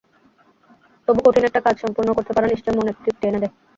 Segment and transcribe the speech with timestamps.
[1.07, 3.53] তবু কঠিন একটা কাজ সম্পূর্ণ করতে পারা নিশ্চয় মনে তৃপ্তি এনে দেয়।